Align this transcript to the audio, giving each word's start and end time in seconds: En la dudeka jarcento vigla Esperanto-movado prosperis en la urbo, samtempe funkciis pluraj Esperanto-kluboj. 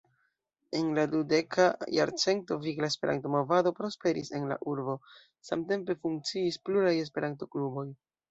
En 0.77 0.87
la 0.99 1.01
dudeka 1.09 1.65
jarcento 1.97 2.57
vigla 2.63 2.87
Esperanto-movado 2.93 3.73
prosperis 3.81 4.33
en 4.39 4.49
la 4.53 4.57
urbo, 4.73 4.95
samtempe 5.51 5.97
funkciis 6.07 6.61
pluraj 6.71 6.95
Esperanto-kluboj. 7.05 7.87